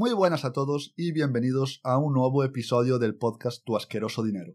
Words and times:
Muy 0.00 0.14
buenas 0.14 0.46
a 0.46 0.52
todos 0.52 0.94
y 0.96 1.12
bienvenidos 1.12 1.82
a 1.84 1.98
un 1.98 2.14
nuevo 2.14 2.42
episodio 2.42 2.98
del 2.98 3.18
podcast 3.18 3.62
Tu 3.66 3.76
asqueroso 3.76 4.22
dinero. 4.22 4.54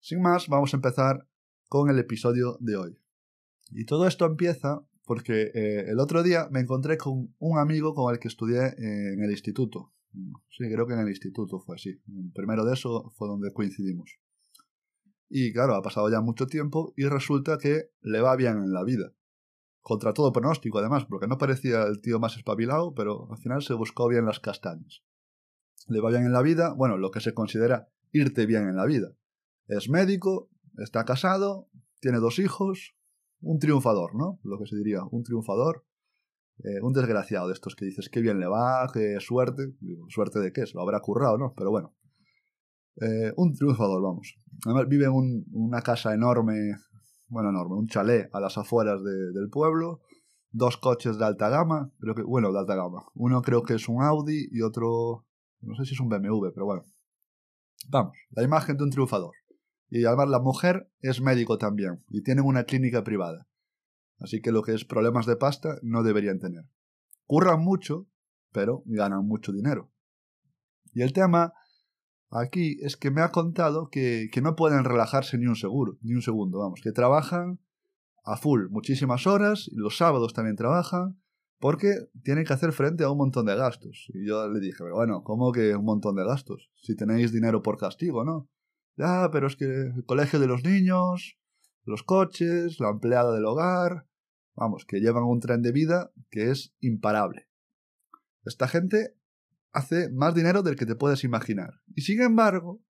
Sin 0.00 0.20
más, 0.20 0.48
vamos 0.48 0.74
a 0.74 0.78
empezar 0.78 1.28
con 1.68 1.90
el 1.90 1.98
episodio 1.98 2.56
de 2.60 2.76
hoy. 2.76 2.98
Y 3.70 3.84
todo 3.84 4.06
esto 4.06 4.26
empieza 4.26 4.86
porque 5.04 5.50
eh, 5.54 5.84
el 5.88 6.00
otro 6.00 6.22
día 6.22 6.48
me 6.50 6.60
encontré 6.60 6.98
con 6.98 7.34
un 7.38 7.58
amigo 7.58 7.94
con 7.94 8.12
el 8.12 8.18
que 8.18 8.28
estudié 8.28 8.74
en 8.76 9.22
el 9.22 9.30
instituto. 9.30 9.92
Sí, 10.50 10.64
creo 10.72 10.86
que 10.86 10.94
en 10.94 11.00
el 11.00 11.08
instituto 11.08 11.60
fue 11.60 11.76
así. 11.76 12.00
primero 12.34 12.64
de 12.64 12.74
eso 12.74 13.12
fue 13.16 13.28
donde 13.28 13.52
coincidimos. 13.52 14.18
Y 15.28 15.52
claro, 15.52 15.74
ha 15.74 15.82
pasado 15.82 16.08
ya 16.10 16.20
mucho 16.20 16.46
tiempo 16.46 16.92
y 16.96 17.04
resulta 17.04 17.58
que 17.58 17.90
le 18.00 18.20
va 18.20 18.36
bien 18.36 18.58
en 18.58 18.72
la 18.72 18.84
vida. 18.84 19.12
Contra 19.80 20.12
todo 20.12 20.32
pronóstico, 20.32 20.78
además, 20.78 21.04
porque 21.04 21.26
no 21.26 21.38
parecía 21.38 21.84
el 21.84 22.00
tío 22.00 22.18
más 22.18 22.36
espabilado, 22.36 22.94
pero 22.94 23.28
al 23.30 23.38
final 23.38 23.62
se 23.62 23.74
buscó 23.74 24.08
bien 24.08 24.24
las 24.24 24.40
castañas. 24.40 25.02
Le 25.88 26.00
va 26.00 26.10
bien 26.10 26.24
en 26.24 26.32
la 26.32 26.42
vida, 26.42 26.74
bueno, 26.74 26.96
lo 26.96 27.10
que 27.10 27.20
se 27.20 27.34
considera 27.34 27.88
irte 28.12 28.46
bien 28.46 28.68
en 28.68 28.76
la 28.76 28.86
vida. 28.86 29.12
Es 29.68 29.88
médico, 29.88 30.48
está 30.78 31.04
casado, 31.04 31.68
tiene 32.00 32.18
dos 32.18 32.38
hijos, 32.38 32.94
un 33.40 33.58
triunfador, 33.58 34.14
¿no? 34.14 34.38
Lo 34.42 34.58
que 34.58 34.66
se 34.66 34.76
diría, 34.76 35.02
un 35.10 35.22
triunfador, 35.22 35.84
eh, 36.64 36.80
un 36.82 36.92
desgraciado 36.92 37.48
de 37.48 37.54
estos 37.54 37.76
que 37.76 37.84
dices, 37.84 38.08
qué 38.08 38.20
bien 38.20 38.40
le 38.40 38.46
va, 38.46 38.88
qué 38.92 39.18
suerte, 39.20 39.74
suerte 40.08 40.40
de 40.40 40.52
qué, 40.52 40.66
se 40.66 40.74
lo 40.74 40.82
habrá 40.82 41.00
currado, 41.00 41.36
¿no? 41.38 41.52
Pero 41.56 41.70
bueno, 41.70 41.94
eh, 43.00 43.32
un 43.36 43.54
triunfador, 43.54 44.02
vamos. 44.02 44.38
Además 44.64 44.88
vive 44.88 45.06
en 45.06 45.44
una 45.52 45.82
casa 45.82 46.14
enorme, 46.14 46.76
bueno, 47.28 47.50
enorme, 47.50 47.76
un 47.76 47.88
chalet 47.88 48.30
a 48.32 48.40
las 48.40 48.56
afueras 48.56 49.02
del 49.02 49.50
pueblo, 49.50 50.00
dos 50.50 50.78
coches 50.78 51.18
de 51.18 51.24
alta 51.24 51.50
gama, 51.50 51.92
creo 51.98 52.14
que, 52.14 52.22
bueno, 52.22 52.52
de 52.52 52.58
alta 52.58 52.74
gama. 52.74 53.04
Uno 53.14 53.42
creo 53.42 53.62
que 53.62 53.74
es 53.74 53.88
un 53.88 54.02
Audi 54.02 54.48
y 54.50 54.62
otro, 54.62 55.26
no 55.60 55.74
sé 55.74 55.84
si 55.84 55.94
es 55.94 56.00
un 56.00 56.08
BMW, 56.08 56.48
pero 56.54 56.64
bueno. 56.64 56.84
Vamos, 57.88 58.16
la 58.30 58.42
imagen 58.42 58.76
de 58.76 58.84
un 58.84 58.90
triunfador. 58.90 59.34
Y 59.96 60.04
además 60.04 60.28
la 60.28 60.40
mujer 60.40 60.90
es 61.00 61.22
médico 61.22 61.56
también 61.56 62.04
y 62.10 62.22
tienen 62.22 62.44
una 62.44 62.64
clínica 62.64 63.02
privada. 63.02 63.48
Así 64.18 64.42
que 64.42 64.52
lo 64.52 64.62
que 64.62 64.74
es 64.74 64.84
problemas 64.84 65.24
de 65.24 65.36
pasta 65.36 65.78
no 65.82 66.02
deberían 66.02 66.38
tener. 66.38 66.64
Curran 67.26 67.62
mucho, 67.62 68.06
pero 68.52 68.82
ganan 68.84 69.26
mucho 69.26 69.52
dinero. 69.52 69.90
Y 70.92 71.00
el 71.00 71.14
tema 71.14 71.54
aquí 72.28 72.78
es 72.82 72.98
que 72.98 73.10
me 73.10 73.22
ha 73.22 73.30
contado 73.30 73.88
que, 73.88 74.28
que 74.30 74.42
no 74.42 74.54
pueden 74.54 74.84
relajarse 74.84 75.38
ni 75.38 75.46
un 75.46 75.56
seguro, 75.56 75.96
ni 76.02 76.12
un 76.12 76.22
segundo, 76.22 76.58
vamos, 76.58 76.80
que 76.82 76.92
trabajan 76.92 77.58
a 78.22 78.36
full 78.36 78.68
muchísimas 78.68 79.26
horas 79.26 79.66
y 79.66 79.76
los 79.76 79.96
sábados 79.96 80.34
también 80.34 80.56
trabajan 80.56 81.18
porque 81.58 81.94
tienen 82.22 82.44
que 82.44 82.52
hacer 82.52 82.72
frente 82.72 83.04
a 83.04 83.10
un 83.10 83.16
montón 83.16 83.46
de 83.46 83.56
gastos. 83.56 84.10
Y 84.12 84.26
yo 84.26 84.46
le 84.46 84.60
dije, 84.60 84.84
bueno, 84.92 85.22
¿cómo 85.24 85.52
que 85.52 85.74
un 85.74 85.86
montón 85.86 86.16
de 86.16 86.24
gastos? 86.24 86.70
Si 86.74 86.94
tenéis 86.96 87.32
dinero 87.32 87.62
por 87.62 87.78
castigo, 87.78 88.24
¿no? 88.24 88.50
Ya, 88.96 89.28
pero 89.30 89.46
es 89.46 89.56
que 89.56 89.64
el 89.64 90.04
colegio 90.06 90.40
de 90.40 90.46
los 90.46 90.64
niños, 90.64 91.38
los 91.84 92.02
coches, 92.02 92.80
la 92.80 92.90
empleada 92.90 93.34
del 93.34 93.44
hogar, 93.44 94.06
vamos, 94.54 94.86
que 94.86 95.00
llevan 95.00 95.24
un 95.24 95.40
tren 95.40 95.62
de 95.62 95.72
vida 95.72 96.12
que 96.30 96.50
es 96.50 96.74
imparable. 96.80 97.48
Esta 98.44 98.68
gente 98.68 99.14
hace 99.72 100.10
más 100.10 100.34
dinero 100.34 100.62
del 100.62 100.76
que 100.76 100.86
te 100.86 100.96
puedes 100.96 101.24
imaginar. 101.24 101.82
Y 101.94 102.02
sin 102.02 102.22
embargo, 102.22 102.82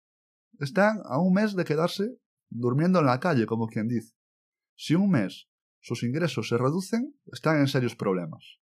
están 0.61 1.01
a 1.05 1.19
un 1.19 1.35
mes 1.35 1.57
de 1.57 1.65
quedarse 1.65 2.19
durmiendo 2.49 3.01
en 3.01 3.07
la 3.07 3.21
calle, 3.21 3.47
como 3.47 3.67
quien 3.67 3.89
dice. 3.89 4.15
Si 4.77 4.95
un 4.95 5.11
mes 5.11 5.49
sus 5.81 6.03
ingresos 6.03 6.49
se 6.49 6.59
reducen, 6.59 7.17
están 7.33 7.61
en 7.61 7.69
serios 7.69 7.95
problemas. 7.95 8.59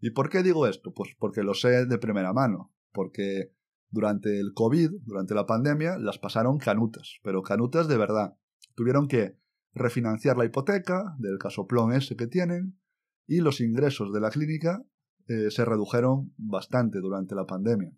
¿Y 0.00 0.10
por 0.10 0.30
qué 0.30 0.42
digo 0.42 0.66
esto? 0.66 0.92
Pues 0.92 1.14
porque 1.18 1.42
lo 1.42 1.54
sé 1.54 1.86
de 1.86 1.98
primera 1.98 2.32
mano, 2.32 2.74
porque 2.92 3.52
durante 3.92 4.40
el 4.40 4.52
COVID, 4.54 4.90
durante 5.04 5.34
la 5.34 5.46
pandemia, 5.46 5.98
las 5.98 6.18
pasaron 6.18 6.58
canutas, 6.58 7.18
pero 7.22 7.42
canutas 7.42 7.86
de 7.86 7.98
verdad. 7.98 8.36
Tuvieron 8.74 9.06
que 9.06 9.38
refinanciar 9.74 10.36
la 10.36 10.46
hipoteca 10.46 11.14
del 11.18 11.38
casoplón 11.38 11.92
ese 11.92 12.16
que 12.16 12.26
tienen 12.26 12.78
y 13.26 13.40
los 13.40 13.60
ingresos 13.60 14.12
de 14.12 14.20
la 14.20 14.30
clínica 14.30 14.82
eh, 15.28 15.50
se 15.50 15.64
redujeron 15.64 16.32
bastante 16.36 16.98
durante 17.00 17.34
la 17.34 17.46
pandemia. 17.46 17.92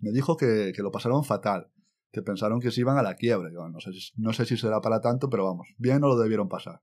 Me 0.00 0.10
dijo 0.10 0.36
que, 0.36 0.72
lo 0.76 0.90
pasaron 0.90 1.24
fatal, 1.24 1.70
que 2.12 2.20
pensaron 2.20 2.60
que 2.60 2.70
se 2.70 2.80
iban 2.80 2.98
a 2.98 3.02
la 3.02 3.14
quiebra. 3.14 3.50
no, 3.50 3.80
sé, 3.80 3.90
no 4.16 4.32
sé 4.32 4.44
si 4.44 4.56
será 4.56 4.80
para 4.80 5.00
tanto, 5.00 5.30
pero 5.30 5.44
vamos, 5.44 5.68
bien 5.78 6.00
no 6.00 6.08
lo 6.08 6.18
debieron 6.18 6.48
pasar. 6.48 6.82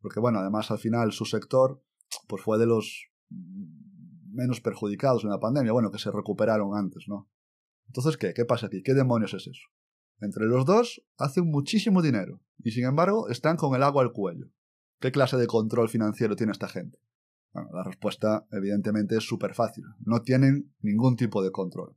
Porque 0.00 0.20
bueno, 0.20 0.40
además 0.40 0.70
al 0.70 0.78
final 0.78 1.12
su 1.12 1.26
sector 1.26 1.84
pues 2.26 2.42
fue 2.42 2.58
de 2.58 2.66
los 2.66 3.10
menos 3.28 4.60
perjudicados 4.60 5.24
en 5.24 5.30
la 5.30 5.38
pandemia, 5.38 5.72
bueno, 5.72 5.90
que 5.90 5.98
se 5.98 6.10
recuperaron 6.10 6.76
antes, 6.76 7.04
¿no? 7.06 7.28
Entonces, 7.92 8.16
¿qué? 8.16 8.32
¿Qué 8.32 8.46
pasa 8.46 8.68
aquí? 8.68 8.82
¿Qué 8.82 8.94
demonios 8.94 9.34
es 9.34 9.46
eso? 9.46 9.68
Entre 10.22 10.46
los 10.46 10.64
dos 10.64 11.04
hacen 11.18 11.44
muchísimo 11.44 12.00
dinero 12.00 12.40
y 12.64 12.70
sin 12.70 12.86
embargo 12.86 13.28
están 13.28 13.58
con 13.58 13.76
el 13.76 13.82
agua 13.82 14.02
al 14.02 14.12
cuello. 14.12 14.46
¿Qué 14.98 15.12
clase 15.12 15.36
de 15.36 15.46
control 15.46 15.90
financiero 15.90 16.34
tiene 16.34 16.52
esta 16.52 16.68
gente? 16.68 16.98
Bueno, 17.52 17.68
la 17.74 17.84
respuesta 17.84 18.46
evidentemente 18.50 19.18
es 19.18 19.24
súper 19.24 19.52
fácil. 19.52 19.84
No 19.98 20.22
tienen 20.22 20.72
ningún 20.80 21.16
tipo 21.16 21.42
de 21.42 21.50
control. 21.50 21.94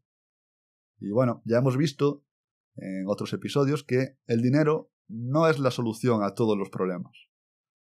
Y 0.99 1.11
bueno, 1.11 1.41
ya 1.45 1.59
hemos 1.59 1.77
visto 1.77 2.25
en 2.75 3.07
otros 3.07 3.31
episodios 3.31 3.85
que 3.85 4.17
el 4.25 4.41
dinero 4.41 4.91
no 5.07 5.47
es 5.47 5.59
la 5.59 5.71
solución 5.71 6.23
a 6.23 6.33
todos 6.33 6.57
los 6.57 6.69
problemas. 6.69 7.13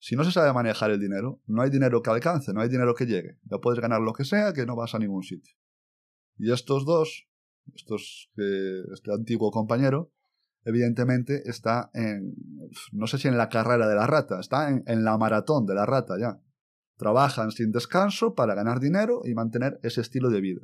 Si 0.00 0.16
no 0.16 0.24
se 0.24 0.32
sabe 0.32 0.52
manejar 0.52 0.90
el 0.90 0.98
dinero, 0.98 1.40
no 1.46 1.62
hay 1.62 1.70
dinero 1.70 2.02
que 2.02 2.10
alcance, 2.10 2.52
no 2.52 2.62
hay 2.62 2.68
dinero 2.68 2.96
que 2.96 3.06
llegue. 3.06 3.38
Ya 3.44 3.58
puedes 3.58 3.78
ganar 3.78 4.00
lo 4.00 4.12
que 4.12 4.24
sea 4.24 4.52
que 4.52 4.66
no 4.66 4.74
vas 4.74 4.96
a 4.96 4.98
ningún 4.98 5.22
sitio. 5.22 5.54
Y 6.36 6.50
estos 6.50 6.84
dos 6.84 7.28
estos, 7.74 8.30
este 8.36 9.12
antiguo 9.12 9.50
compañero, 9.50 10.12
evidentemente 10.64 11.48
está 11.48 11.90
en, 11.94 12.34
no 12.92 13.06
sé 13.06 13.18
si 13.18 13.28
en 13.28 13.36
la 13.36 13.48
carrera 13.48 13.88
de 13.88 13.94
la 13.94 14.06
rata, 14.06 14.40
está 14.40 14.68
en, 14.70 15.04
la 15.04 15.18
maratón 15.18 15.66
de 15.66 15.74
la 15.74 15.86
rata 15.86 16.14
ya. 16.18 16.40
Trabajan 16.96 17.50
sin 17.50 17.72
descanso 17.72 18.34
para 18.34 18.54
ganar 18.54 18.78
dinero 18.78 19.22
y 19.24 19.34
mantener 19.34 19.80
ese 19.82 20.00
estilo 20.00 20.30
de 20.30 20.40
vida. 20.40 20.60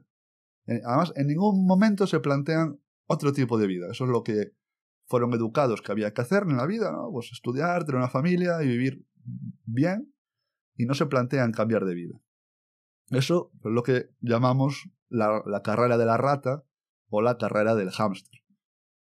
Eh, 0.66 0.80
además, 0.84 1.12
en 1.16 1.26
ningún 1.26 1.66
momento 1.66 2.06
se 2.06 2.20
plantean 2.20 2.78
otro 3.06 3.32
tipo 3.32 3.58
de 3.58 3.66
vida. 3.66 3.86
Eso 3.90 4.04
es 4.04 4.10
lo 4.10 4.22
que 4.22 4.52
fueron 5.06 5.32
educados 5.32 5.82
que 5.82 5.90
había 5.90 6.12
que 6.12 6.20
hacer 6.20 6.44
en 6.44 6.58
la 6.58 6.66
vida, 6.66 6.92
¿no? 6.92 7.10
Pues 7.10 7.30
estudiar, 7.32 7.84
tener 7.84 7.96
una 7.96 8.10
familia 8.10 8.62
y 8.62 8.68
vivir 8.68 9.04
bien 9.64 10.14
y 10.76 10.84
no 10.84 10.94
se 10.94 11.06
plantean 11.06 11.50
cambiar 11.50 11.84
de 11.84 11.94
vida. 11.94 12.20
Eso 13.10 13.50
es 13.54 13.72
lo 13.72 13.82
que 13.82 14.10
llamamos 14.20 14.90
la, 15.08 15.42
la 15.46 15.62
carrera 15.62 15.96
de 15.96 16.04
la 16.04 16.18
rata 16.18 16.62
o 17.08 17.22
la 17.22 17.38
carrera 17.38 17.74
del 17.74 17.90
hámster. 17.90 18.40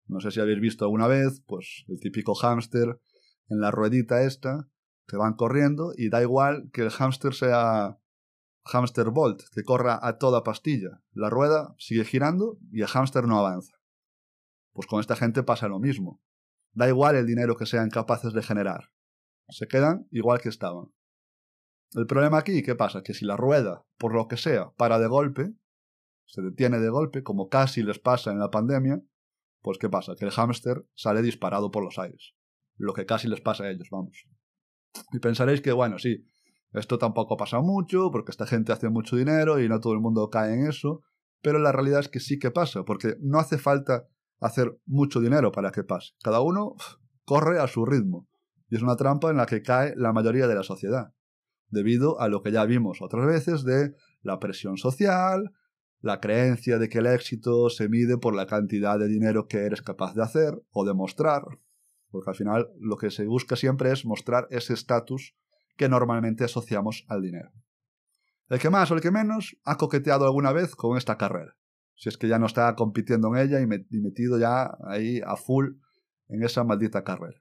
No 0.06 0.20
sé 0.20 0.30
si 0.30 0.40
habéis 0.40 0.60
visto 0.60 0.84
alguna 0.84 1.06
vez, 1.06 1.42
pues 1.46 1.84
el 1.88 2.00
típico 2.00 2.34
hámster 2.34 3.00
en 3.48 3.60
la 3.60 3.70
ruedita 3.70 4.22
esta, 4.22 4.68
que 5.06 5.16
van 5.16 5.34
corriendo 5.34 5.92
y 5.96 6.10
da 6.10 6.22
igual 6.22 6.70
que 6.72 6.82
el 6.82 6.90
hámster 6.90 7.34
sea 7.34 7.98
hámster 8.64 9.10
bolt, 9.10 9.42
que 9.54 9.64
corra 9.64 9.98
a 10.02 10.18
toda 10.18 10.44
pastilla. 10.44 11.02
La 11.12 11.30
rueda 11.30 11.74
sigue 11.78 12.04
girando 12.04 12.58
y 12.70 12.82
el 12.82 12.88
hámster 12.88 13.24
no 13.24 13.38
avanza. 13.38 13.74
Pues 14.72 14.86
con 14.86 15.00
esta 15.00 15.16
gente 15.16 15.42
pasa 15.42 15.68
lo 15.68 15.78
mismo. 15.78 16.22
Da 16.72 16.88
igual 16.88 17.16
el 17.16 17.26
dinero 17.26 17.56
que 17.56 17.66
sean 17.66 17.90
capaces 17.90 18.32
de 18.32 18.42
generar. 18.42 18.92
Se 19.48 19.66
quedan 19.66 20.06
igual 20.10 20.40
que 20.40 20.50
estaban. 20.50 20.92
El 21.94 22.06
problema 22.06 22.38
aquí, 22.38 22.62
¿qué 22.62 22.74
pasa? 22.74 23.02
Que 23.02 23.14
si 23.14 23.24
la 23.24 23.36
rueda, 23.36 23.86
por 23.96 24.14
lo 24.14 24.28
que 24.28 24.36
sea, 24.36 24.70
para 24.76 24.98
de 24.98 25.06
golpe, 25.06 25.54
se 26.28 26.42
detiene 26.42 26.78
de 26.78 26.90
golpe, 26.90 27.22
como 27.22 27.48
casi 27.48 27.82
les 27.82 27.98
pasa 27.98 28.30
en 28.30 28.38
la 28.38 28.50
pandemia, 28.50 29.00
pues 29.62 29.78
¿qué 29.78 29.88
pasa? 29.88 30.14
Que 30.14 30.26
el 30.26 30.30
hámster 30.30 30.86
sale 30.94 31.22
disparado 31.22 31.70
por 31.70 31.82
los 31.82 31.98
aires. 31.98 32.34
Lo 32.76 32.92
que 32.92 33.06
casi 33.06 33.28
les 33.28 33.40
pasa 33.40 33.64
a 33.64 33.70
ellos, 33.70 33.88
vamos. 33.90 34.24
Y 35.12 35.18
pensaréis 35.18 35.60
que, 35.60 35.72
bueno, 35.72 35.98
sí, 35.98 36.24
esto 36.72 36.98
tampoco 36.98 37.36
pasa 37.36 37.60
mucho, 37.60 38.10
porque 38.12 38.30
esta 38.30 38.46
gente 38.46 38.72
hace 38.72 38.90
mucho 38.90 39.16
dinero 39.16 39.58
y 39.58 39.68
no 39.68 39.80
todo 39.80 39.94
el 39.94 40.00
mundo 40.00 40.28
cae 40.28 40.54
en 40.54 40.66
eso, 40.66 41.00
pero 41.40 41.58
la 41.58 41.72
realidad 41.72 42.00
es 42.00 42.08
que 42.08 42.20
sí 42.20 42.38
que 42.38 42.50
pasa, 42.50 42.84
porque 42.84 43.16
no 43.20 43.38
hace 43.38 43.58
falta 43.58 44.06
hacer 44.38 44.78
mucho 44.84 45.20
dinero 45.20 45.50
para 45.50 45.70
que 45.70 45.82
pase. 45.82 46.12
Cada 46.22 46.40
uno 46.40 46.74
corre 47.24 47.58
a 47.58 47.66
su 47.66 47.84
ritmo. 47.84 48.28
Y 48.68 48.76
es 48.76 48.82
una 48.82 48.96
trampa 48.96 49.30
en 49.30 49.38
la 49.38 49.46
que 49.46 49.62
cae 49.62 49.94
la 49.96 50.12
mayoría 50.12 50.46
de 50.46 50.54
la 50.54 50.62
sociedad, 50.62 51.14
debido 51.70 52.20
a 52.20 52.28
lo 52.28 52.42
que 52.42 52.52
ya 52.52 52.66
vimos 52.66 53.00
otras 53.00 53.26
veces 53.26 53.64
de 53.64 53.94
la 54.20 54.38
presión 54.38 54.76
social, 54.76 55.52
la 56.00 56.20
creencia 56.20 56.78
de 56.78 56.88
que 56.88 56.98
el 56.98 57.06
éxito 57.06 57.70
se 57.70 57.88
mide 57.88 58.18
por 58.18 58.34
la 58.34 58.46
cantidad 58.46 58.98
de 58.98 59.08
dinero 59.08 59.48
que 59.48 59.58
eres 59.58 59.82
capaz 59.82 60.14
de 60.14 60.22
hacer 60.22 60.62
o 60.70 60.84
demostrar, 60.84 61.42
porque 62.10 62.30
al 62.30 62.36
final 62.36 62.68
lo 62.78 62.96
que 62.96 63.10
se 63.10 63.26
busca 63.26 63.56
siempre 63.56 63.90
es 63.92 64.04
mostrar 64.04 64.46
ese 64.50 64.74
estatus 64.74 65.34
que 65.76 65.88
normalmente 65.88 66.44
asociamos 66.44 67.04
al 67.08 67.22
dinero. 67.22 67.50
El 68.48 68.58
que 68.58 68.70
más 68.70 68.90
o 68.90 68.94
el 68.94 69.00
que 69.00 69.10
menos 69.10 69.58
ha 69.64 69.76
coqueteado 69.76 70.24
alguna 70.24 70.52
vez 70.52 70.74
con 70.74 70.96
esta 70.96 71.18
carrera, 71.18 71.56
si 71.94 72.08
es 72.08 72.16
que 72.16 72.28
ya 72.28 72.38
no 72.38 72.46
está 72.46 72.74
compitiendo 72.76 73.34
en 73.34 73.42
ella 73.42 73.60
y 73.60 73.66
metido 73.66 74.38
ya 74.38 74.76
ahí 74.86 75.20
a 75.26 75.36
full 75.36 75.74
en 76.28 76.42
esa 76.42 76.64
maldita 76.64 77.04
carrera. 77.04 77.40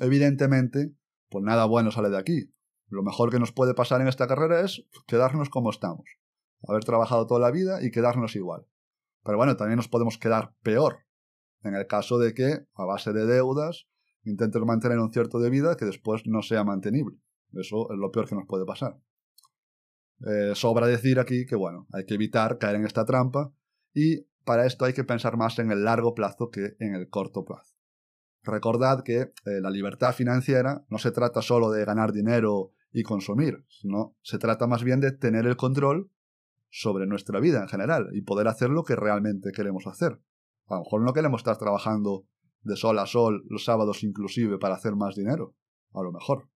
Evidentemente, 0.00 0.94
pues 1.28 1.44
nada 1.44 1.64
bueno 1.66 1.90
sale 1.90 2.10
de 2.10 2.18
aquí. 2.18 2.52
Lo 2.88 3.02
mejor 3.02 3.30
que 3.30 3.40
nos 3.40 3.52
puede 3.52 3.74
pasar 3.74 4.00
en 4.00 4.08
esta 4.08 4.26
carrera 4.26 4.60
es 4.60 4.86
quedarnos 5.06 5.50
como 5.50 5.70
estamos, 5.70 6.04
haber 6.66 6.84
trabajado 6.84 7.26
toda 7.26 7.40
la 7.40 7.50
vida 7.50 7.82
y 7.82 7.90
quedarnos 7.90 8.36
igual. 8.36 8.66
Pero 9.24 9.38
bueno, 9.38 9.56
también 9.56 9.76
nos 9.76 9.88
podemos 9.88 10.18
quedar 10.18 10.54
peor, 10.62 10.98
en 11.62 11.74
el 11.74 11.86
caso 11.86 12.18
de 12.18 12.34
que, 12.34 12.66
a 12.74 12.84
base 12.84 13.12
de 13.12 13.26
deudas, 13.26 13.88
intentes 14.24 14.62
mantener 14.62 14.98
un 14.98 15.12
cierto 15.12 15.38
de 15.38 15.50
vida 15.50 15.76
que 15.76 15.84
después 15.84 16.22
no 16.26 16.42
sea 16.42 16.64
mantenible. 16.64 17.18
Eso 17.52 17.90
es 17.90 17.98
lo 17.98 18.10
peor 18.10 18.28
que 18.28 18.34
nos 18.34 18.46
puede 18.46 18.64
pasar. 18.64 18.98
Eh, 20.24 20.52
sobra 20.54 20.86
decir 20.86 21.18
aquí 21.18 21.46
que, 21.46 21.56
bueno, 21.56 21.86
hay 21.92 22.06
que 22.06 22.14
evitar 22.14 22.58
caer 22.58 22.76
en 22.76 22.86
esta 22.86 23.04
trampa 23.04 23.52
y 23.92 24.26
para 24.44 24.64
esto 24.64 24.84
hay 24.84 24.94
que 24.94 25.04
pensar 25.04 25.36
más 25.36 25.58
en 25.58 25.70
el 25.70 25.84
largo 25.84 26.14
plazo 26.14 26.50
que 26.50 26.76
en 26.78 26.94
el 26.94 27.08
corto 27.08 27.44
plazo. 27.44 27.74
Recordad 28.42 29.02
que 29.02 29.20
eh, 29.20 29.32
la 29.60 29.70
libertad 29.70 30.14
financiera 30.14 30.84
no 30.88 30.98
se 30.98 31.10
trata 31.10 31.42
solo 31.42 31.70
de 31.70 31.84
ganar 31.84 32.12
dinero 32.12 32.72
y 32.92 33.02
consumir, 33.02 33.64
sino 33.68 34.16
se 34.22 34.38
trata 34.38 34.66
más 34.66 34.84
bien 34.84 35.00
de 35.00 35.12
tener 35.12 35.46
el 35.46 35.56
control 35.56 36.10
sobre 36.78 37.06
nuestra 37.06 37.40
vida 37.40 37.62
en 37.62 37.68
general 37.68 38.10
y 38.12 38.20
poder 38.20 38.48
hacer 38.48 38.68
lo 38.68 38.84
que 38.84 38.96
realmente 38.96 39.50
queremos 39.50 39.86
hacer. 39.86 40.20
A 40.66 40.74
lo 40.74 40.80
mejor 40.80 41.00
no 41.00 41.14
queremos 41.14 41.40
estar 41.40 41.56
trabajando 41.56 42.26
de 42.60 42.76
sol 42.76 42.98
a 42.98 43.06
sol 43.06 43.44
los 43.48 43.64
sábados 43.64 44.02
inclusive 44.02 44.58
para 44.58 44.74
hacer 44.74 44.94
más 44.94 45.14
dinero. 45.16 45.54
A 45.94 46.02
lo 46.02 46.12
mejor. 46.12 46.50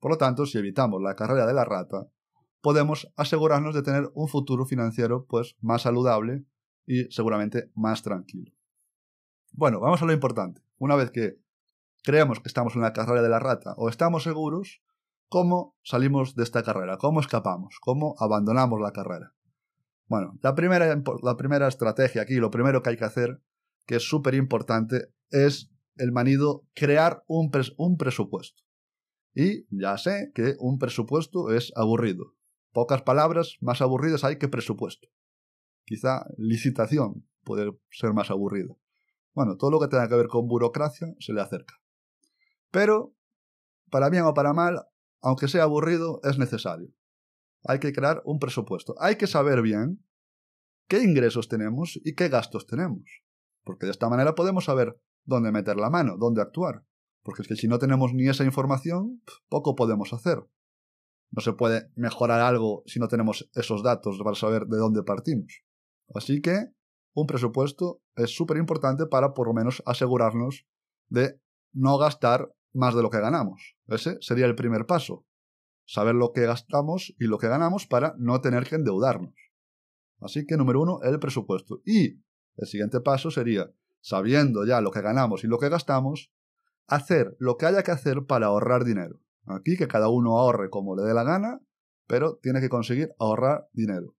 Por 0.00 0.12
lo 0.12 0.16
tanto, 0.16 0.46
si 0.46 0.56
evitamos 0.56 1.02
la 1.02 1.14
carrera 1.14 1.44
de 1.44 1.52
la 1.52 1.66
rata, 1.66 2.08
podemos 2.62 3.12
asegurarnos 3.16 3.74
de 3.74 3.82
tener 3.82 4.10
un 4.14 4.28
futuro 4.28 4.64
financiero 4.64 5.26
pues 5.26 5.56
más 5.60 5.82
saludable 5.82 6.46
y 6.86 7.04
seguramente 7.10 7.70
más 7.74 8.02
tranquilo. 8.02 8.50
Bueno, 9.52 9.78
vamos 9.78 10.00
a 10.00 10.06
lo 10.06 10.14
importante. 10.14 10.62
Una 10.78 10.96
vez 10.96 11.10
que 11.10 11.36
creemos 12.02 12.40
que 12.40 12.48
estamos 12.48 12.74
en 12.76 12.80
la 12.80 12.94
carrera 12.94 13.20
de 13.20 13.28
la 13.28 13.40
rata 13.40 13.74
o 13.76 13.90
estamos 13.90 14.22
seguros, 14.22 14.80
¿cómo 15.32 15.78
salimos 15.82 16.34
de 16.34 16.42
esta 16.42 16.62
carrera? 16.62 16.98
¿Cómo 16.98 17.20
escapamos? 17.20 17.78
¿Cómo 17.80 18.14
abandonamos 18.18 18.78
la 18.82 18.92
carrera? 18.92 19.34
Bueno, 20.06 20.38
la 20.42 20.54
primera, 20.54 20.94
la 21.22 21.36
primera 21.38 21.68
estrategia 21.68 22.20
aquí, 22.20 22.34
lo 22.34 22.50
primero 22.50 22.82
que 22.82 22.90
hay 22.90 22.98
que 22.98 23.06
hacer, 23.06 23.40
que 23.86 23.96
es 23.96 24.06
súper 24.06 24.34
importante, 24.34 25.06
es 25.30 25.70
el 25.96 26.12
manido 26.12 26.66
crear 26.74 27.24
un, 27.28 27.50
un 27.78 27.96
presupuesto. 27.96 28.62
Y 29.34 29.64
ya 29.70 29.96
sé 29.96 30.32
que 30.34 30.54
un 30.58 30.78
presupuesto 30.78 31.50
es 31.50 31.72
aburrido. 31.76 32.34
Pocas 32.70 33.00
palabras 33.00 33.56
más 33.62 33.80
aburridas 33.80 34.24
hay 34.24 34.36
que 34.36 34.48
presupuesto. 34.48 35.08
Quizá 35.86 36.26
licitación 36.36 37.26
puede 37.42 37.72
ser 37.90 38.12
más 38.12 38.30
aburrido. 38.30 38.78
Bueno, 39.32 39.56
todo 39.56 39.70
lo 39.70 39.80
que 39.80 39.88
tenga 39.88 40.10
que 40.10 40.14
ver 40.14 40.28
con 40.28 40.46
burocracia 40.46 41.06
se 41.20 41.32
le 41.32 41.40
acerca. 41.40 41.80
Pero, 42.70 43.14
para 43.90 44.10
bien 44.10 44.24
o 44.24 44.34
para 44.34 44.52
mal, 44.52 44.91
aunque 45.22 45.48
sea 45.48 45.62
aburrido, 45.62 46.20
es 46.24 46.38
necesario. 46.38 46.92
Hay 47.64 47.78
que 47.78 47.92
crear 47.92 48.22
un 48.24 48.38
presupuesto. 48.38 48.94
Hay 48.98 49.16
que 49.16 49.28
saber 49.28 49.62
bien 49.62 50.04
qué 50.88 51.02
ingresos 51.02 51.48
tenemos 51.48 51.98
y 52.04 52.14
qué 52.14 52.28
gastos 52.28 52.66
tenemos. 52.66 53.22
Porque 53.64 53.86
de 53.86 53.92
esta 53.92 54.08
manera 54.08 54.34
podemos 54.34 54.64
saber 54.64 55.00
dónde 55.24 55.52
meter 55.52 55.76
la 55.76 55.90
mano, 55.90 56.16
dónde 56.18 56.42
actuar. 56.42 56.84
Porque 57.22 57.42
es 57.42 57.48
que 57.48 57.56
si 57.56 57.68
no 57.68 57.78
tenemos 57.78 58.12
ni 58.12 58.28
esa 58.28 58.44
información, 58.44 59.22
poco 59.48 59.76
podemos 59.76 60.12
hacer. 60.12 60.44
No 61.30 61.40
se 61.40 61.52
puede 61.52 61.90
mejorar 61.94 62.40
algo 62.40 62.82
si 62.86 62.98
no 62.98 63.06
tenemos 63.06 63.48
esos 63.54 63.82
datos 63.82 64.18
para 64.22 64.34
saber 64.34 64.66
de 64.66 64.76
dónde 64.76 65.04
partimos. 65.04 65.62
Así 66.14 66.42
que 66.42 66.66
un 67.14 67.26
presupuesto 67.26 68.02
es 68.16 68.34
súper 68.34 68.56
importante 68.56 69.06
para 69.06 69.34
por 69.34 69.46
lo 69.46 69.54
menos 69.54 69.82
asegurarnos 69.86 70.66
de 71.08 71.40
no 71.72 71.96
gastar 71.96 72.52
más 72.72 72.94
de 72.94 73.02
lo 73.02 73.10
que 73.10 73.20
ganamos. 73.20 73.76
Ese 73.86 74.18
sería 74.20 74.46
el 74.46 74.54
primer 74.54 74.86
paso. 74.86 75.26
Saber 75.84 76.14
lo 76.14 76.32
que 76.32 76.46
gastamos 76.46 77.14
y 77.18 77.24
lo 77.24 77.38
que 77.38 77.48
ganamos 77.48 77.86
para 77.86 78.14
no 78.18 78.40
tener 78.40 78.68
que 78.68 78.76
endeudarnos. 78.76 79.34
Así 80.20 80.46
que 80.46 80.56
número 80.56 80.80
uno, 80.80 81.00
el 81.02 81.18
presupuesto. 81.18 81.82
Y 81.84 82.22
el 82.56 82.66
siguiente 82.66 83.00
paso 83.00 83.30
sería, 83.30 83.72
sabiendo 84.00 84.64
ya 84.64 84.80
lo 84.80 84.90
que 84.90 85.02
ganamos 85.02 85.44
y 85.44 85.48
lo 85.48 85.58
que 85.58 85.68
gastamos, 85.68 86.32
hacer 86.86 87.36
lo 87.38 87.56
que 87.56 87.66
haya 87.66 87.82
que 87.82 87.90
hacer 87.90 88.24
para 88.26 88.46
ahorrar 88.46 88.84
dinero. 88.84 89.20
Aquí 89.46 89.76
que 89.76 89.88
cada 89.88 90.08
uno 90.08 90.38
ahorre 90.38 90.70
como 90.70 90.94
le 90.94 91.02
dé 91.02 91.14
la 91.14 91.24
gana, 91.24 91.60
pero 92.06 92.36
tiene 92.36 92.60
que 92.60 92.68
conseguir 92.68 93.12
ahorrar 93.18 93.68
dinero. 93.72 94.14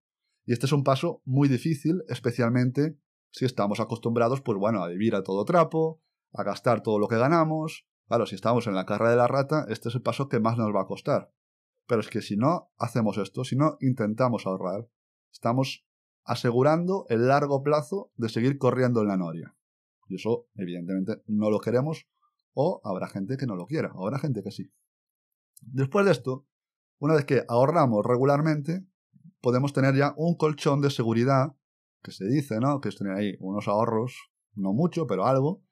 Y 0.45 0.53
este 0.53 0.65
es 0.65 0.73
un 0.73 0.83
paso 0.83 1.21
muy 1.25 1.47
difícil, 1.47 2.03
especialmente 2.09 2.97
si 3.31 3.45
estamos 3.45 3.79
acostumbrados, 3.79 4.41
pues 4.41 4.57
bueno, 4.57 4.83
a 4.83 4.87
vivir 4.87 5.15
a 5.15 5.23
todo 5.23 5.45
trapo, 5.45 6.01
a 6.33 6.43
gastar 6.43 6.83
todo 6.83 6.99
lo 6.99 7.07
que 7.07 7.17
ganamos. 7.17 7.87
Claro, 8.07 8.25
si 8.25 8.35
estamos 8.35 8.67
en 8.67 8.75
la 8.75 8.85
carrera 8.85 9.11
de 9.11 9.17
la 9.17 9.27
rata, 9.27 9.65
este 9.69 9.89
es 9.89 9.95
el 9.95 10.01
paso 10.01 10.29
que 10.29 10.39
más 10.39 10.57
nos 10.57 10.73
va 10.73 10.81
a 10.81 10.87
costar. 10.87 11.31
Pero 11.87 12.01
es 12.01 12.09
que 12.09 12.21
si 12.21 12.37
no 12.37 12.71
hacemos 12.77 13.17
esto, 13.17 13.43
si 13.43 13.55
no 13.55 13.77
intentamos 13.81 14.45
ahorrar, 14.45 14.87
estamos 15.31 15.85
asegurando 16.23 17.05
el 17.09 17.27
largo 17.27 17.63
plazo 17.63 18.11
de 18.15 18.29
seguir 18.29 18.57
corriendo 18.57 19.01
en 19.01 19.07
la 19.07 19.17
noria. 19.17 19.55
Y 20.07 20.15
eso, 20.15 20.47
evidentemente, 20.55 21.23
no 21.27 21.49
lo 21.49 21.59
queremos, 21.59 22.07
o 22.53 22.81
habrá 22.83 23.07
gente 23.07 23.37
que 23.37 23.47
no 23.47 23.55
lo 23.55 23.65
quiera, 23.65 23.91
habrá 23.95 24.19
gente 24.19 24.43
que 24.43 24.51
sí. 24.51 24.71
Después 25.61 26.05
de 26.05 26.11
esto, 26.11 26.45
una 26.99 27.15
vez 27.15 27.25
que 27.25 27.43
ahorramos 27.47 28.05
regularmente, 28.05 28.85
podemos 29.41 29.73
tener 29.73 29.95
ya 29.95 30.13
un 30.17 30.35
colchón 30.35 30.81
de 30.81 30.89
seguridad, 30.89 31.55
que 32.01 32.11
se 32.11 32.25
dice, 32.25 32.59
¿no? 32.59 32.79
Que 32.81 32.89
es 32.89 32.97
tener 32.97 33.13
ahí 33.13 33.35
unos 33.39 33.67
ahorros, 33.67 34.31
no 34.55 34.73
mucho, 34.73 35.07
pero 35.07 35.25
algo, 35.25 35.63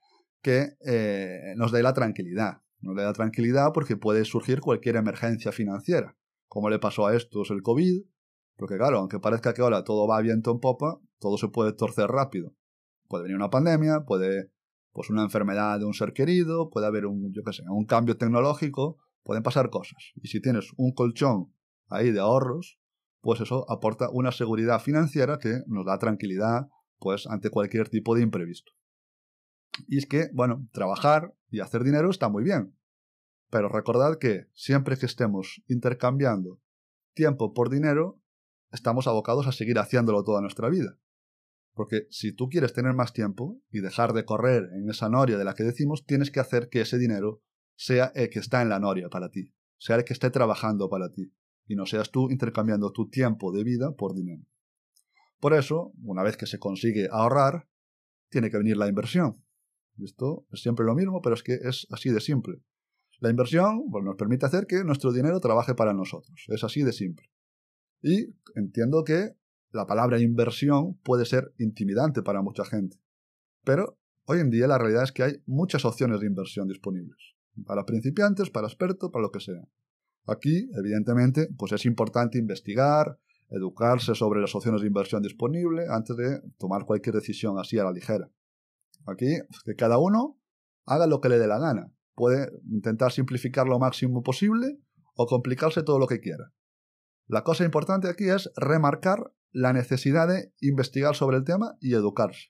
que 0.41 0.75
eh, 0.85 1.53
nos 1.55 1.71
dé 1.71 1.83
la 1.83 1.93
tranquilidad. 1.93 2.61
Nos 2.79 2.95
dé 2.95 3.03
la 3.03 3.13
tranquilidad 3.13 3.71
porque 3.73 3.97
puede 3.97 4.25
surgir 4.25 4.59
cualquier 4.59 4.95
emergencia 4.95 5.51
financiera, 5.51 6.17
como 6.47 6.69
le 6.69 6.79
pasó 6.79 7.07
a 7.07 7.15
estos 7.15 7.51
el 7.51 7.61
COVID, 7.61 8.03
porque 8.55 8.77
claro, 8.77 8.99
aunque 8.99 9.19
parezca 9.19 9.53
que 9.53 9.61
ahora 9.61 9.83
todo 9.83 10.07
va 10.07 10.21
viento 10.21 10.51
en 10.51 10.59
popa, 10.59 10.99
todo 11.19 11.37
se 11.37 11.47
puede 11.47 11.73
torcer 11.73 12.07
rápido. 12.07 12.53
Puede 13.07 13.23
venir 13.23 13.37
una 13.37 13.49
pandemia, 13.49 14.01
puede 14.05 14.51
pues 14.91 15.09
una 15.09 15.23
enfermedad 15.23 15.79
de 15.79 15.85
un 15.85 15.93
ser 15.93 16.13
querido, 16.13 16.69
puede 16.69 16.87
haber 16.87 17.05
un, 17.05 17.31
yo 17.33 17.43
qué 17.43 17.53
sé, 17.53 17.63
un 17.69 17.85
cambio 17.85 18.17
tecnológico, 18.17 18.97
pueden 19.23 19.43
pasar 19.43 19.69
cosas. 19.69 20.11
Y 20.15 20.27
si 20.27 20.41
tienes 20.41 20.71
un 20.77 20.93
colchón 20.93 21.53
ahí 21.87 22.11
de 22.11 22.19
ahorros, 22.19 22.79
pues 23.21 23.39
eso 23.41 23.69
aporta 23.69 24.09
una 24.11 24.31
seguridad 24.31 24.81
financiera 24.81 25.37
que 25.37 25.61
nos 25.67 25.85
da 25.85 25.97
tranquilidad 25.97 26.67
pues 26.99 27.27
ante 27.27 27.49
cualquier 27.49 27.89
tipo 27.89 28.15
de 28.15 28.21
imprevisto. 28.21 28.73
Y 29.87 29.97
es 29.97 30.05
que, 30.05 30.29
bueno, 30.33 30.67
trabajar 30.71 31.33
y 31.49 31.59
hacer 31.59 31.83
dinero 31.83 32.09
está 32.09 32.29
muy 32.29 32.43
bien, 32.43 32.75
pero 33.49 33.69
recordad 33.69 34.17
que 34.17 34.47
siempre 34.53 34.97
que 34.97 35.05
estemos 35.05 35.61
intercambiando 35.67 36.61
tiempo 37.13 37.53
por 37.53 37.69
dinero, 37.69 38.21
estamos 38.71 39.07
abocados 39.07 39.47
a 39.47 39.51
seguir 39.51 39.77
haciéndolo 39.79 40.23
toda 40.23 40.41
nuestra 40.41 40.69
vida. 40.69 40.97
Porque 41.73 42.07
si 42.09 42.33
tú 42.33 42.49
quieres 42.49 42.73
tener 42.73 42.93
más 42.93 43.13
tiempo 43.13 43.61
y 43.69 43.79
dejar 43.79 44.13
de 44.13 44.25
correr 44.25 44.69
en 44.73 44.89
esa 44.89 45.09
noria 45.09 45.37
de 45.37 45.45
la 45.45 45.53
que 45.53 45.63
decimos, 45.63 46.05
tienes 46.05 46.31
que 46.31 46.39
hacer 46.39 46.69
que 46.69 46.81
ese 46.81 46.97
dinero 46.97 47.41
sea 47.75 48.11
el 48.15 48.29
que 48.29 48.39
está 48.39 48.61
en 48.61 48.69
la 48.69 48.79
noria 48.79 49.09
para 49.09 49.29
ti, 49.29 49.53
sea 49.77 49.95
el 49.95 50.03
que 50.03 50.13
esté 50.13 50.29
trabajando 50.29 50.89
para 50.89 51.11
ti 51.11 51.33
y 51.65 51.75
no 51.75 51.85
seas 51.85 52.11
tú 52.11 52.29
intercambiando 52.29 52.91
tu 52.91 53.09
tiempo 53.09 53.51
de 53.51 53.63
vida 53.63 53.95
por 53.95 54.13
dinero. 54.13 54.43
Por 55.39 55.53
eso, 55.53 55.93
una 56.03 56.23
vez 56.23 56.37
que 56.37 56.45
se 56.45 56.59
consigue 56.59 57.07
ahorrar, 57.11 57.67
tiene 58.29 58.49
que 58.49 58.57
venir 58.57 58.77
la 58.77 58.87
inversión. 58.87 59.43
Esto 60.03 60.45
es 60.51 60.61
siempre 60.61 60.85
lo 60.85 60.95
mismo, 60.95 61.21
pero 61.21 61.35
es 61.35 61.43
que 61.43 61.53
es 61.53 61.87
así 61.91 62.09
de 62.09 62.19
simple. 62.19 62.61
La 63.19 63.29
inversión 63.29 63.83
nos 64.03 64.15
permite 64.15 64.45
hacer 64.45 64.65
que 64.65 64.83
nuestro 64.83 65.11
dinero 65.11 65.39
trabaje 65.39 65.75
para 65.75 65.93
nosotros. 65.93 66.43
Es 66.47 66.63
así 66.63 66.81
de 66.81 66.91
simple. 66.91 67.29
Y 68.01 68.35
entiendo 68.55 69.03
que 69.03 69.35
la 69.71 69.85
palabra 69.85 70.19
inversión 70.19 70.95
puede 71.03 71.25
ser 71.25 71.53
intimidante 71.59 72.23
para 72.23 72.41
mucha 72.41 72.65
gente. 72.65 72.97
Pero 73.63 73.99
hoy 74.25 74.39
en 74.39 74.49
día 74.49 74.67
la 74.67 74.79
realidad 74.79 75.03
es 75.03 75.11
que 75.11 75.23
hay 75.23 75.33
muchas 75.45 75.85
opciones 75.85 76.19
de 76.19 76.27
inversión 76.27 76.67
disponibles. 76.67 77.35
Para 77.65 77.85
principiantes, 77.85 78.49
para 78.49 78.67
expertos, 78.67 79.11
para 79.11 79.23
lo 79.23 79.31
que 79.31 79.39
sea. 79.39 79.61
Aquí, 80.25 80.69
evidentemente, 80.75 81.47
pues 81.57 81.71
es 81.73 81.85
importante 81.85 82.39
investigar, 82.39 83.19
educarse 83.49 84.15
sobre 84.15 84.41
las 84.41 84.55
opciones 84.55 84.81
de 84.81 84.87
inversión 84.87 85.21
disponibles 85.21 85.89
antes 85.89 86.15
de 86.15 86.41
tomar 86.57 86.85
cualquier 86.85 87.15
decisión 87.15 87.59
así 87.59 87.77
a 87.77 87.83
la 87.83 87.91
ligera. 87.91 88.31
Aquí, 89.05 89.37
que 89.65 89.75
cada 89.75 89.97
uno 89.97 90.39
haga 90.85 91.07
lo 91.07 91.21
que 91.21 91.29
le 91.29 91.39
dé 91.39 91.47
la 91.47 91.59
gana. 91.59 91.91
Puede 92.15 92.51
intentar 92.69 93.11
simplificar 93.11 93.67
lo 93.67 93.79
máximo 93.79 94.23
posible 94.23 94.79
o 95.15 95.25
complicarse 95.25 95.83
todo 95.83 95.99
lo 95.99 96.07
que 96.07 96.19
quiera. 96.19 96.51
La 97.27 97.43
cosa 97.43 97.63
importante 97.63 98.09
aquí 98.09 98.29
es 98.29 98.51
remarcar 98.55 99.33
la 99.51 99.73
necesidad 99.73 100.27
de 100.27 100.53
investigar 100.61 101.15
sobre 101.15 101.37
el 101.37 101.43
tema 101.43 101.77
y 101.79 101.93
educarse. 101.93 102.49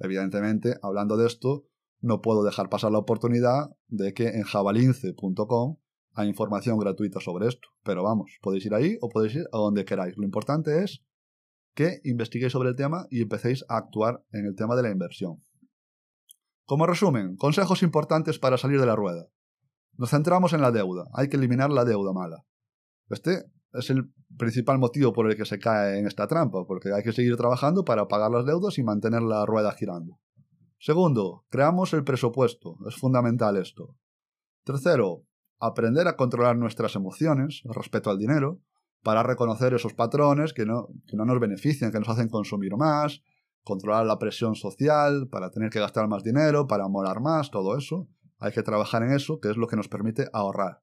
Evidentemente, 0.00 0.76
hablando 0.82 1.16
de 1.16 1.26
esto, 1.26 1.66
no 2.00 2.20
puedo 2.20 2.44
dejar 2.44 2.68
pasar 2.68 2.92
la 2.92 2.98
oportunidad 2.98 3.70
de 3.88 4.12
que 4.12 4.28
en 4.28 4.42
javalince.com 4.42 5.76
hay 6.14 6.28
información 6.28 6.78
gratuita 6.78 7.20
sobre 7.20 7.48
esto. 7.48 7.68
Pero 7.84 8.02
vamos, 8.02 8.38
podéis 8.42 8.66
ir 8.66 8.74
ahí 8.74 8.96
o 9.00 9.08
podéis 9.08 9.36
ir 9.36 9.46
a 9.52 9.58
donde 9.58 9.84
queráis. 9.84 10.16
Lo 10.16 10.24
importante 10.24 10.82
es 10.82 11.02
que 11.76 12.00
investiguéis 12.04 12.52
sobre 12.52 12.70
el 12.70 12.74
tema 12.74 13.06
y 13.10 13.20
empecéis 13.20 13.64
a 13.68 13.76
actuar 13.76 14.24
en 14.32 14.46
el 14.46 14.56
tema 14.56 14.74
de 14.74 14.82
la 14.82 14.90
inversión. 14.90 15.44
Como 16.64 16.86
resumen, 16.86 17.36
consejos 17.36 17.82
importantes 17.82 18.38
para 18.38 18.56
salir 18.56 18.80
de 18.80 18.86
la 18.86 18.96
rueda. 18.96 19.28
Nos 19.98 20.10
centramos 20.10 20.54
en 20.54 20.62
la 20.62 20.72
deuda. 20.72 21.04
Hay 21.12 21.28
que 21.28 21.36
eliminar 21.36 21.70
la 21.70 21.84
deuda 21.84 22.14
mala. 22.14 22.44
Este 23.10 23.44
es 23.74 23.90
el 23.90 24.10
principal 24.36 24.78
motivo 24.78 25.12
por 25.12 25.30
el 25.30 25.36
que 25.36 25.44
se 25.44 25.58
cae 25.58 25.98
en 25.98 26.06
esta 26.06 26.26
trampa, 26.26 26.64
porque 26.66 26.92
hay 26.94 27.02
que 27.02 27.12
seguir 27.12 27.36
trabajando 27.36 27.84
para 27.84 28.08
pagar 28.08 28.30
las 28.30 28.46
deudas 28.46 28.78
y 28.78 28.82
mantener 28.82 29.22
la 29.22 29.44
rueda 29.44 29.70
girando. 29.72 30.18
Segundo, 30.78 31.44
creamos 31.50 31.92
el 31.92 32.04
presupuesto. 32.04 32.78
Es 32.88 32.96
fundamental 32.96 33.58
esto. 33.58 33.96
Tercero, 34.64 35.24
aprender 35.60 36.08
a 36.08 36.16
controlar 36.16 36.56
nuestras 36.56 36.96
emociones 36.96 37.62
respecto 37.64 38.10
al 38.10 38.18
dinero 38.18 38.62
para 39.02 39.22
reconocer 39.22 39.74
esos 39.74 39.94
patrones 39.94 40.52
que 40.52 40.64
no, 40.64 40.88
que 41.06 41.16
no 41.16 41.24
nos 41.24 41.40
benefician, 41.40 41.92
que 41.92 41.98
nos 41.98 42.08
hacen 42.08 42.28
consumir 42.28 42.76
más, 42.76 43.22
controlar 43.62 44.06
la 44.06 44.18
presión 44.18 44.54
social 44.54 45.28
para 45.28 45.50
tener 45.50 45.70
que 45.70 45.80
gastar 45.80 46.08
más 46.08 46.22
dinero, 46.22 46.66
para 46.66 46.88
morar 46.88 47.20
más, 47.20 47.50
todo 47.50 47.76
eso. 47.76 48.08
Hay 48.38 48.52
que 48.52 48.62
trabajar 48.62 49.02
en 49.02 49.12
eso, 49.12 49.40
que 49.40 49.50
es 49.50 49.56
lo 49.56 49.66
que 49.66 49.76
nos 49.76 49.88
permite 49.88 50.28
ahorrar. 50.32 50.82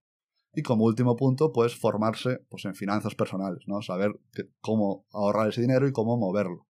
Y 0.53 0.62
como 0.62 0.86
último 0.86 1.15
punto, 1.15 1.51
pues 1.51 1.75
formarse 1.75 2.46
pues, 2.50 2.65
en 2.65 2.75
finanzas 2.75 3.15
personales, 3.15 3.63
¿no? 3.67 3.82
Saber 3.82 4.20
cómo 4.62 5.05
ahorrar 5.12 5.50
ese 5.50 5.62
dinero 5.62 5.88
y 5.88 5.91
cómo 5.91 6.17
moverlo. 6.17 6.67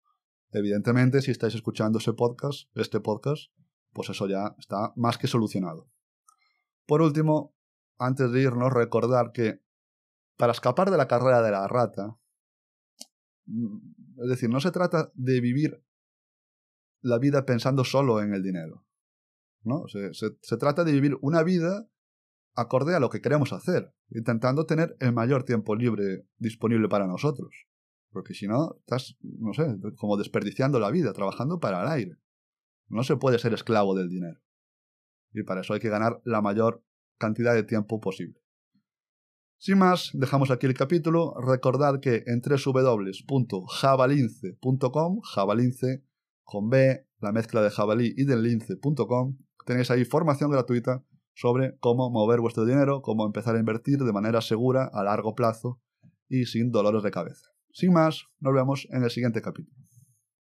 Evidentemente, 0.51 1.21
si 1.21 1.31
estáis 1.31 1.55
escuchando 1.55 1.99
ese 1.99 2.13
podcast, 2.13 2.69
este 2.75 2.99
podcast, 2.99 3.51
pues 3.93 4.09
eso 4.09 4.27
ya 4.27 4.55
está 4.57 4.91
más 4.95 5.17
que 5.17 5.27
solucionado. 5.27 5.87
Por 6.85 7.01
último, 7.01 7.53
antes 7.97 8.31
de 8.31 8.41
irnos, 8.41 8.73
recordar 8.73 9.31
que 9.31 9.61
para 10.39 10.53
escapar 10.53 10.89
de 10.89 10.95
la 10.95 11.09
carrera 11.09 11.41
de 11.41 11.51
la 11.51 11.67
rata, 11.67 12.17
mm, 13.45 14.23
es 14.23 14.29
decir, 14.29 14.49
no 14.49 14.61
se 14.61 14.71
trata 14.71 15.11
de 15.13 15.41
vivir 15.41 15.83
la 17.01 17.19
vida 17.19 17.45
pensando 17.45 17.83
solo 17.83 18.21
en 18.21 18.33
el 18.33 18.41
dinero. 18.41 18.85
¿no? 19.63 19.85
Se, 19.89 20.13
se, 20.13 20.57
trata 20.57 20.85
de 20.85 20.93
vivir 20.93 21.17
una 21.21 21.43
vida 21.43 21.89
acorde 22.55 22.95
a 22.95 23.01
lo 23.01 23.09
que 23.09 23.19
queremos 23.19 23.51
hacer, 23.51 23.93
intentando 24.11 24.65
tener 24.65 24.95
el 25.01 25.11
mayor 25.11 25.43
tiempo 25.43 25.75
libre 25.75 26.25
disponible 26.37 26.87
para 26.87 27.05
nosotros. 27.05 27.53
Porque 28.09 28.33
si 28.33 28.47
no, 28.47 28.77
estás, 28.79 29.17
no 29.21 29.53
sé, 29.53 29.77
como 29.97 30.15
desperdiciando 30.15 30.79
la 30.79 30.89
vida, 30.89 31.11
trabajando 31.11 31.59
para 31.59 31.81
el 31.81 31.89
aire. 31.89 32.17
No 32.87 33.03
se 33.03 33.17
puede 33.17 33.39
ser 33.39 33.53
esclavo 33.53 33.93
del 33.93 34.07
dinero. 34.07 34.39
Y 35.33 35.43
para 35.43 35.61
eso 35.61 35.73
hay 35.73 35.81
que 35.81 35.89
ganar 35.89 36.21
la 36.23 36.41
mayor 36.41 36.81
cantidad 37.17 37.53
de 37.53 37.63
tiempo 37.63 37.99
posible. 37.99 38.41
Sin 39.61 39.77
más, 39.77 40.11
dejamos 40.13 40.51
aquí 40.51 40.67
el 40.67 40.73
capítulo. 40.73 41.33
Recordad 41.45 41.99
que 41.99 42.23
en 42.27 42.41
www.javalince.com, 42.41 45.19
javalince 45.21 46.05
con 46.43 46.69
B, 46.69 47.05
la 47.19 47.33
mezcla 47.33 47.61
de 47.61 47.69
jabalí 47.69 48.13
y 48.15 48.23
del 48.23 48.43
lince.com, 48.43 49.37
tenéis 49.65 49.91
ahí 49.91 50.05
formación 50.05 50.49
gratuita 50.49 51.03
sobre 51.33 51.77
cómo 51.79 52.09
mover 52.09 52.39
vuestro 52.39 52.63
dinero, 52.63 53.01
cómo 53.01 53.25
empezar 53.25 53.57
a 53.57 53.59
invertir 53.59 53.99
de 53.99 54.13
manera 54.13 54.39
segura 54.39 54.89
a 54.93 55.03
largo 55.03 55.35
plazo 55.35 55.81
y 56.29 56.45
sin 56.45 56.71
dolores 56.71 57.03
de 57.03 57.11
cabeza. 57.11 57.49
Sin 57.73 57.91
más, 57.91 58.27
nos 58.39 58.53
vemos 58.53 58.87
en 58.91 59.03
el 59.03 59.11
siguiente 59.11 59.41
capítulo. 59.41 59.88